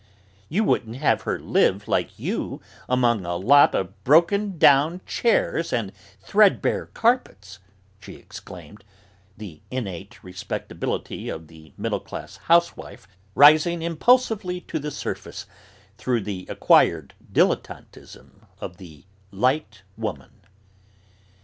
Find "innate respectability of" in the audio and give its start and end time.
9.69-11.49